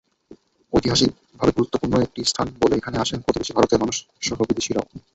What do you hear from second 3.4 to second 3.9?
ভারতের